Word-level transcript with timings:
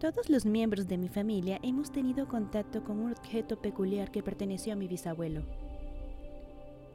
Todos 0.00 0.28
los 0.28 0.44
miembros 0.44 0.88
de 0.88 0.98
mi 0.98 1.08
familia 1.08 1.58
hemos 1.62 1.90
tenido 1.90 2.28
contacto 2.28 2.84
con 2.84 3.00
un 3.00 3.12
objeto 3.12 3.56
peculiar 3.62 4.10
que 4.10 4.22
perteneció 4.22 4.74
a 4.74 4.76
mi 4.76 4.88
bisabuelo. 4.88 5.40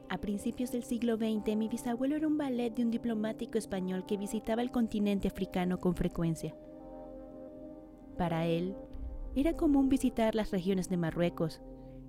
A 0.08 0.18
principios 0.18 0.70
del 0.70 0.84
siglo 0.84 1.16
XX, 1.16 1.56
mi 1.56 1.66
bisabuelo 1.66 2.14
era 2.14 2.28
un 2.28 2.38
ballet 2.38 2.72
de 2.72 2.84
un 2.84 2.92
diplomático 2.92 3.58
español 3.58 4.06
que 4.06 4.16
visitaba 4.16 4.62
el 4.62 4.70
continente 4.70 5.26
africano 5.26 5.80
con 5.80 5.96
frecuencia. 5.96 6.54
Para 8.16 8.46
él, 8.46 8.76
era 9.34 9.56
común 9.56 9.88
visitar 9.88 10.36
las 10.36 10.52
regiones 10.52 10.88
de 10.88 10.96
Marruecos 10.96 11.60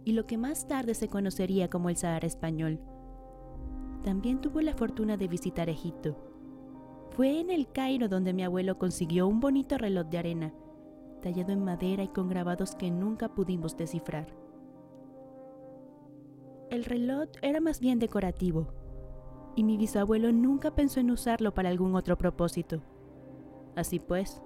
y 0.05 0.11
lo 0.11 0.27
que 0.27 0.37
más 0.37 0.67
tarde 0.67 0.93
se 0.93 1.07
conocería 1.07 1.71
como 1.71 1.89
el 1.89 1.97
Sahara 1.97 2.27
español. 2.27 2.79
También 4.03 4.41
tuvo 4.41 4.61
la 4.61 4.75
fortuna 4.75 5.17
de 5.17 5.27
visitar 5.27 5.69
Egipto. 5.69 6.15
Fue 7.15 7.39
en 7.39 7.49
el 7.49 7.71
Cairo 7.71 8.09
donde 8.09 8.33
mi 8.33 8.43
abuelo 8.43 8.77
consiguió 8.77 9.27
un 9.27 9.39
bonito 9.39 9.79
reloj 9.79 10.05
de 10.05 10.17
arena 10.19 10.53
tallado 11.23 11.53
en 11.53 11.63
madera 11.63 12.03
y 12.03 12.09
con 12.09 12.27
grabados 12.29 12.75
que 12.75 12.91
nunca 12.91 13.29
pudimos 13.29 13.75
descifrar. 13.77 14.27
El 16.69 16.83
reloj 16.83 17.29
era 17.41 17.61
más 17.61 17.79
bien 17.79 17.97
decorativo, 17.97 18.67
y 19.55 19.63
mi 19.63 19.77
bisabuelo 19.77 20.31
nunca 20.31 20.75
pensó 20.75 20.99
en 20.99 21.11
usarlo 21.11 21.53
para 21.53 21.69
algún 21.69 21.95
otro 21.95 22.17
propósito. 22.17 22.81
Así 23.75 23.99
pues, 23.99 24.41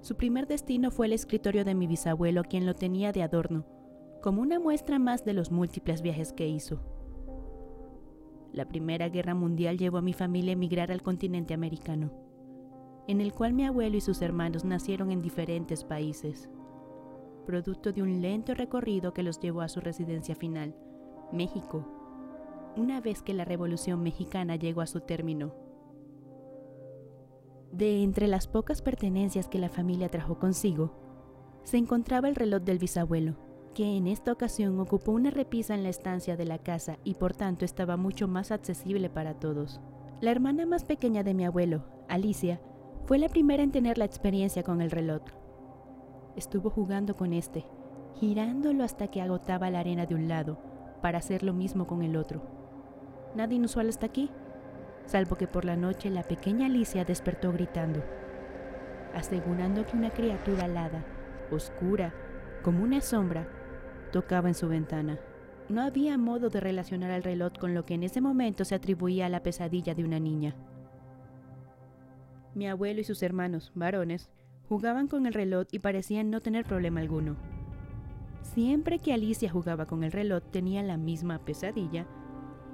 su 0.00 0.16
primer 0.16 0.46
destino 0.46 0.90
fue 0.90 1.06
el 1.06 1.12
escritorio 1.14 1.64
de 1.64 1.74
mi 1.74 1.86
bisabuelo, 1.86 2.44
quien 2.44 2.64
lo 2.64 2.74
tenía 2.74 3.12
de 3.12 3.22
adorno, 3.22 3.66
como 4.22 4.40
una 4.40 4.60
muestra 4.60 4.98
más 4.98 5.24
de 5.24 5.34
los 5.34 5.50
múltiples 5.50 6.00
viajes 6.00 6.32
que 6.32 6.46
hizo. 6.46 6.80
La 8.52 8.68
Primera 8.68 9.08
Guerra 9.08 9.34
Mundial 9.34 9.78
llevó 9.78 9.98
a 9.98 10.02
mi 10.02 10.12
familia 10.12 10.52
a 10.52 10.54
emigrar 10.54 10.92
al 10.92 11.02
continente 11.02 11.54
americano 11.54 12.23
en 13.06 13.20
el 13.20 13.32
cual 13.32 13.52
mi 13.52 13.64
abuelo 13.64 13.96
y 13.96 14.00
sus 14.00 14.22
hermanos 14.22 14.64
nacieron 14.64 15.10
en 15.10 15.20
diferentes 15.20 15.84
países, 15.84 16.48
producto 17.44 17.92
de 17.92 18.02
un 18.02 18.22
lento 18.22 18.54
recorrido 18.54 19.12
que 19.12 19.22
los 19.22 19.38
llevó 19.40 19.60
a 19.60 19.68
su 19.68 19.80
residencia 19.80 20.34
final, 20.34 20.74
México, 21.32 21.86
una 22.76 23.00
vez 23.00 23.22
que 23.22 23.34
la 23.34 23.44
Revolución 23.44 24.02
Mexicana 24.02 24.56
llegó 24.56 24.80
a 24.80 24.86
su 24.86 25.00
término. 25.00 25.54
De 27.72 28.02
entre 28.02 28.28
las 28.28 28.46
pocas 28.46 28.82
pertenencias 28.82 29.48
que 29.48 29.58
la 29.58 29.68
familia 29.68 30.08
trajo 30.08 30.38
consigo, 30.38 30.92
se 31.64 31.76
encontraba 31.76 32.28
el 32.28 32.36
reloj 32.36 32.62
del 32.62 32.78
bisabuelo, 32.78 33.36
que 33.74 33.96
en 33.96 34.06
esta 34.06 34.32
ocasión 34.32 34.78
ocupó 34.78 35.12
una 35.12 35.30
repisa 35.30 35.74
en 35.74 35.82
la 35.82 35.88
estancia 35.88 36.36
de 36.36 36.44
la 36.44 36.58
casa 36.58 36.98
y 37.04 37.14
por 37.14 37.34
tanto 37.34 37.64
estaba 37.64 37.96
mucho 37.96 38.28
más 38.28 38.52
accesible 38.52 39.10
para 39.10 39.34
todos. 39.34 39.80
La 40.20 40.30
hermana 40.30 40.66
más 40.66 40.84
pequeña 40.84 41.24
de 41.24 41.34
mi 41.34 41.44
abuelo, 41.44 41.84
Alicia, 42.08 42.60
fue 43.06 43.18
la 43.18 43.28
primera 43.28 43.62
en 43.62 43.70
tener 43.70 43.98
la 43.98 44.06
experiencia 44.06 44.62
con 44.62 44.80
el 44.80 44.90
reloj. 44.90 45.22
Estuvo 46.36 46.70
jugando 46.70 47.16
con 47.16 47.34
este, 47.34 47.66
girándolo 48.14 48.82
hasta 48.82 49.08
que 49.08 49.20
agotaba 49.20 49.70
la 49.70 49.80
arena 49.80 50.06
de 50.06 50.14
un 50.14 50.26
lado, 50.26 50.58
para 51.02 51.18
hacer 51.18 51.42
lo 51.42 51.52
mismo 51.52 51.86
con 51.86 52.02
el 52.02 52.16
otro. 52.16 52.42
Nada 53.34 53.52
inusual 53.52 53.90
hasta 53.90 54.06
aquí, 54.06 54.30
salvo 55.04 55.36
que 55.36 55.46
por 55.46 55.66
la 55.66 55.76
noche 55.76 56.08
la 56.08 56.22
pequeña 56.22 56.66
Alicia 56.66 57.04
despertó 57.04 57.52
gritando, 57.52 58.02
asegurando 59.14 59.84
que 59.84 59.98
una 59.98 60.10
criatura 60.10 60.64
alada, 60.64 61.04
oscura, 61.50 62.14
como 62.62 62.82
una 62.82 63.02
sombra, 63.02 63.46
tocaba 64.12 64.48
en 64.48 64.54
su 64.54 64.66
ventana. 64.66 65.18
No 65.68 65.82
había 65.82 66.16
modo 66.16 66.48
de 66.48 66.60
relacionar 66.60 67.10
al 67.10 67.22
reloj 67.22 67.52
con 67.58 67.74
lo 67.74 67.84
que 67.84 67.94
en 67.94 68.02
ese 68.02 68.22
momento 68.22 68.64
se 68.64 68.74
atribuía 68.74 69.26
a 69.26 69.30
la 69.30 69.42
pesadilla 69.42 69.94
de 69.94 70.04
una 70.04 70.20
niña. 70.20 70.56
Mi 72.54 72.68
abuelo 72.68 73.00
y 73.00 73.04
sus 73.04 73.22
hermanos, 73.22 73.72
varones, 73.74 74.30
jugaban 74.68 75.08
con 75.08 75.26
el 75.26 75.34
reloj 75.34 75.66
y 75.72 75.80
parecían 75.80 76.30
no 76.30 76.40
tener 76.40 76.64
problema 76.64 77.00
alguno. 77.00 77.36
Siempre 78.42 78.98
que 78.98 79.12
Alicia 79.12 79.50
jugaba 79.50 79.86
con 79.86 80.04
el 80.04 80.12
reloj 80.12 80.42
tenía 80.50 80.82
la 80.82 80.96
misma 80.96 81.44
pesadilla, 81.44 82.06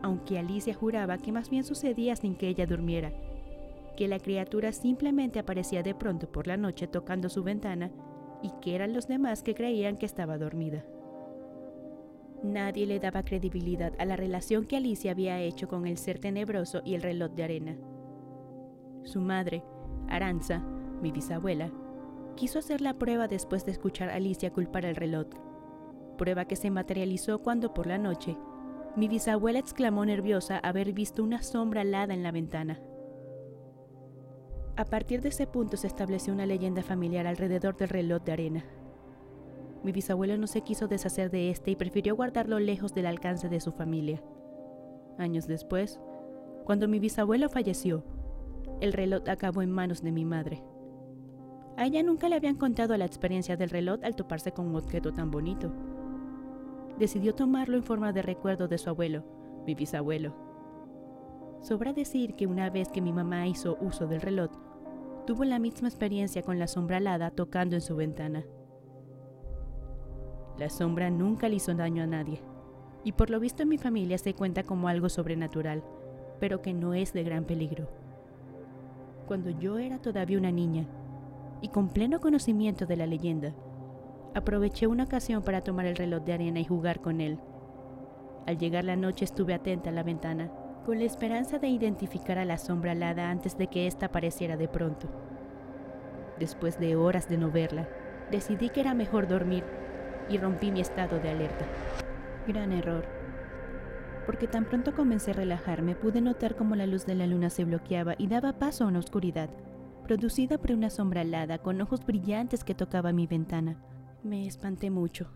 aunque 0.02 0.38
Alicia 0.38 0.74
juraba 0.74 1.18
que 1.18 1.32
más 1.32 1.48
bien 1.48 1.64
sucedía 1.64 2.16
sin 2.16 2.34
que 2.34 2.48
ella 2.48 2.66
durmiera, 2.66 3.12
que 3.96 4.08
la 4.08 4.18
criatura 4.18 4.72
simplemente 4.72 5.38
aparecía 5.38 5.82
de 5.82 5.94
pronto 5.94 6.30
por 6.30 6.46
la 6.46 6.56
noche 6.56 6.86
tocando 6.86 7.28
su 7.28 7.42
ventana 7.42 7.90
y 8.42 8.50
que 8.60 8.74
eran 8.74 8.92
los 8.92 9.08
demás 9.08 9.42
que 9.42 9.54
creían 9.54 9.96
que 9.96 10.06
estaba 10.06 10.38
dormida. 10.38 10.84
Nadie 12.42 12.86
le 12.86 13.00
daba 13.00 13.22
credibilidad 13.22 13.92
a 13.98 14.04
la 14.04 14.16
relación 14.16 14.64
que 14.64 14.76
Alicia 14.76 15.12
había 15.12 15.40
hecho 15.40 15.68
con 15.68 15.86
el 15.86 15.98
ser 15.98 16.18
tenebroso 16.18 16.80
y 16.84 16.94
el 16.94 17.02
reloj 17.02 17.32
de 17.32 17.44
arena. 17.44 17.76
Su 19.04 19.20
madre, 19.20 19.62
Aranza, 20.08 20.62
mi 21.00 21.12
bisabuela, 21.12 21.70
quiso 22.36 22.58
hacer 22.58 22.80
la 22.80 22.94
prueba 22.94 23.28
después 23.28 23.64
de 23.64 23.72
escuchar 23.72 24.10
a 24.10 24.14
Alicia 24.14 24.52
culpar 24.52 24.84
el 24.84 24.96
reloj, 24.96 25.26
prueba 26.18 26.44
que 26.44 26.56
se 26.56 26.70
materializó 26.70 27.38
cuando 27.40 27.72
por 27.72 27.86
la 27.86 27.98
noche 27.98 28.36
mi 28.96 29.06
bisabuela 29.06 29.60
exclamó 29.60 30.04
nerviosa 30.04 30.58
haber 30.58 30.92
visto 30.92 31.22
una 31.22 31.42
sombra 31.42 31.82
alada 31.82 32.12
en 32.12 32.24
la 32.24 32.32
ventana. 32.32 32.80
A 34.76 34.84
partir 34.84 35.20
de 35.20 35.28
ese 35.28 35.46
punto 35.46 35.76
se 35.76 35.86
estableció 35.86 36.32
una 36.32 36.44
leyenda 36.44 36.82
familiar 36.82 37.26
alrededor 37.26 37.76
del 37.76 37.88
reloj 37.88 38.22
de 38.22 38.32
arena. 38.32 38.64
Mi 39.84 39.92
bisabuelo 39.92 40.36
no 40.38 40.46
se 40.46 40.62
quiso 40.62 40.88
deshacer 40.88 41.30
de 41.30 41.50
este 41.50 41.70
y 41.70 41.76
prefirió 41.76 42.16
guardarlo 42.16 42.58
lejos 42.58 42.92
del 42.94 43.06
alcance 43.06 43.48
de 43.48 43.60
su 43.60 43.72
familia. 43.72 44.22
Años 45.18 45.46
después, 45.46 46.00
cuando 46.64 46.88
mi 46.88 46.98
bisabuelo 46.98 47.48
falleció, 47.48 48.02
el 48.80 48.92
reloj 48.94 49.28
acabó 49.28 49.62
en 49.62 49.70
manos 49.70 50.02
de 50.02 50.10
mi 50.10 50.24
madre. 50.24 50.62
A 51.76 51.86
ella 51.86 52.02
nunca 52.02 52.28
le 52.28 52.36
habían 52.36 52.56
contado 52.56 52.96
la 52.96 53.04
experiencia 53.04 53.56
del 53.56 53.70
reloj 53.70 54.00
al 54.02 54.16
toparse 54.16 54.52
con 54.52 54.66
un 54.66 54.76
objeto 54.76 55.12
tan 55.12 55.30
bonito. 55.30 55.70
Decidió 56.98 57.34
tomarlo 57.34 57.76
en 57.76 57.82
forma 57.82 58.12
de 58.12 58.22
recuerdo 58.22 58.68
de 58.68 58.78
su 58.78 58.90
abuelo, 58.90 59.24
mi 59.66 59.74
bisabuelo. 59.74 60.34
Sobra 61.60 61.92
decir 61.92 62.34
que 62.34 62.46
una 62.46 62.70
vez 62.70 62.88
que 62.88 63.02
mi 63.02 63.12
mamá 63.12 63.46
hizo 63.46 63.76
uso 63.80 64.06
del 64.06 64.22
reloj, 64.22 64.50
tuvo 65.26 65.44
la 65.44 65.58
misma 65.58 65.88
experiencia 65.88 66.42
con 66.42 66.58
la 66.58 66.66
sombra 66.66 66.96
alada 66.96 67.30
tocando 67.30 67.76
en 67.76 67.82
su 67.82 67.96
ventana. 67.96 68.44
La 70.58 70.68
sombra 70.68 71.10
nunca 71.10 71.48
le 71.48 71.56
hizo 71.56 71.74
daño 71.74 72.02
a 72.02 72.06
nadie, 72.06 72.42
y 73.04 73.12
por 73.12 73.30
lo 73.30 73.40
visto 73.40 73.62
en 73.62 73.68
mi 73.68 73.78
familia 73.78 74.18
se 74.18 74.34
cuenta 74.34 74.62
como 74.62 74.88
algo 74.88 75.08
sobrenatural, 75.08 75.82
pero 76.38 76.60
que 76.60 76.74
no 76.74 76.94
es 76.94 77.12
de 77.12 77.22
gran 77.22 77.44
peligro 77.44 77.88
cuando 79.30 79.50
yo 79.50 79.78
era 79.78 79.98
todavía 79.98 80.38
una 80.38 80.50
niña 80.50 80.86
y 81.60 81.68
con 81.68 81.90
pleno 81.90 82.18
conocimiento 82.18 82.84
de 82.84 82.96
la 82.96 83.06
leyenda, 83.06 83.54
aproveché 84.34 84.88
una 84.88 85.04
ocasión 85.04 85.44
para 85.44 85.60
tomar 85.60 85.86
el 85.86 85.94
reloj 85.94 86.24
de 86.24 86.32
arena 86.32 86.58
y 86.58 86.64
jugar 86.64 87.00
con 87.00 87.20
él. 87.20 87.38
Al 88.48 88.58
llegar 88.58 88.82
la 88.82 88.96
noche 88.96 89.24
estuve 89.24 89.54
atenta 89.54 89.90
a 89.90 89.92
la 89.92 90.02
ventana, 90.02 90.50
con 90.84 90.98
la 90.98 91.04
esperanza 91.04 91.60
de 91.60 91.68
identificar 91.68 92.38
a 92.38 92.44
la 92.44 92.58
sombra 92.58 92.90
alada 92.90 93.30
antes 93.30 93.56
de 93.56 93.68
que 93.68 93.86
ésta 93.86 94.06
apareciera 94.06 94.56
de 94.56 94.66
pronto. 94.66 95.08
Después 96.40 96.80
de 96.80 96.96
horas 96.96 97.28
de 97.28 97.38
no 97.38 97.52
verla, 97.52 97.88
decidí 98.32 98.68
que 98.70 98.80
era 98.80 98.94
mejor 98.94 99.28
dormir 99.28 99.62
y 100.28 100.38
rompí 100.38 100.72
mi 100.72 100.80
estado 100.80 101.20
de 101.20 101.30
alerta. 101.30 101.66
Gran 102.48 102.72
error 102.72 103.19
porque 104.30 104.46
tan 104.46 104.64
pronto 104.64 104.94
comencé 104.94 105.32
a 105.32 105.34
relajarme 105.34 105.96
pude 105.96 106.20
notar 106.20 106.54
cómo 106.54 106.76
la 106.76 106.86
luz 106.86 107.04
de 107.04 107.16
la 107.16 107.26
luna 107.26 107.50
se 107.50 107.64
bloqueaba 107.64 108.14
y 108.16 108.28
daba 108.28 108.60
paso 108.60 108.84
a 108.84 108.86
una 108.86 109.00
oscuridad, 109.00 109.50
producida 110.04 110.56
por 110.56 110.70
una 110.70 110.88
sombra 110.88 111.22
alada 111.22 111.58
con 111.58 111.80
ojos 111.80 112.06
brillantes 112.06 112.62
que 112.62 112.76
tocaba 112.76 113.10
mi 113.12 113.26
ventana. 113.26 113.82
Me 114.22 114.46
espanté 114.46 114.88
mucho, 114.88 115.32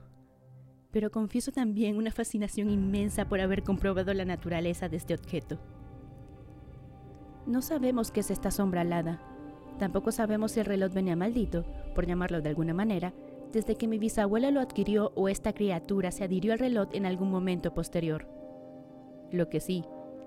pero 0.92 1.10
confieso 1.10 1.50
también 1.50 1.96
una 1.96 2.12
fascinación 2.12 2.70
inmensa 2.70 3.28
por 3.28 3.40
haber 3.40 3.64
comprobado 3.64 4.14
la 4.14 4.24
naturaleza 4.24 4.88
de 4.88 4.98
este 4.98 5.14
objeto. 5.14 5.58
No 7.48 7.62
sabemos 7.62 8.12
qué 8.12 8.20
es 8.20 8.30
esta 8.30 8.52
sombra 8.52 8.82
alada. 8.82 9.20
Tampoco 9.80 10.12
sabemos 10.12 10.52
si 10.52 10.60
el 10.60 10.66
reloj 10.66 10.92
venía 10.92 11.16
maldito, 11.16 11.64
por 11.96 12.06
llamarlo 12.06 12.42
de 12.42 12.50
alguna 12.50 12.74
manera, 12.74 13.12
desde 13.52 13.74
que 13.74 13.88
mi 13.88 13.98
bisabuela 13.98 14.52
lo 14.52 14.60
adquirió 14.60 15.10
o 15.16 15.28
esta 15.28 15.52
criatura 15.52 16.12
se 16.12 16.22
adhirió 16.22 16.52
al 16.52 16.60
reloj 16.60 16.90
en 16.92 17.06
algún 17.06 17.32
momento 17.32 17.74
posterior. 17.74 18.43
Lo 19.34 19.48
que 19.48 19.58
sí, 19.58 19.84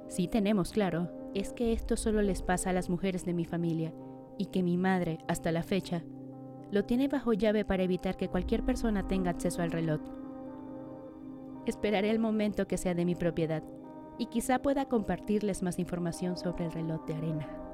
sí 0.09 0.27
tenemos 0.27 0.73
claro, 0.73 1.09
es 1.33 1.53
que 1.53 1.71
esto 1.71 1.95
solo 1.95 2.21
les 2.21 2.41
pasa 2.41 2.71
a 2.71 2.73
las 2.73 2.89
mujeres 2.89 3.23
de 3.23 3.33
mi 3.33 3.45
familia 3.45 3.93
y 4.37 4.47
que 4.47 4.63
mi 4.63 4.75
madre, 4.75 5.19
hasta 5.29 5.53
la 5.53 5.63
fecha, 5.63 6.03
lo 6.71 6.83
tiene 6.83 7.07
bajo 7.07 7.31
llave 7.31 7.63
para 7.63 7.83
evitar 7.83 8.17
que 8.17 8.27
cualquier 8.27 8.63
persona 8.63 9.07
tenga 9.07 9.31
acceso 9.31 9.61
al 9.61 9.71
reloj. 9.71 10.01
Esperaré 11.65 12.09
el 12.09 12.19
momento 12.19 12.67
que 12.67 12.77
sea 12.77 12.95
de 12.95 13.05
mi 13.05 13.15
propiedad 13.15 13.63
y 14.17 14.25
quizá 14.25 14.59
pueda 14.59 14.89
compartirles 14.89 15.63
más 15.63 15.79
información 15.79 16.35
sobre 16.35 16.65
el 16.65 16.73
reloj 16.73 17.05
de 17.05 17.13
arena. 17.13 17.66